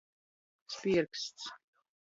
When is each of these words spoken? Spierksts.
Spierksts. 0.73 1.45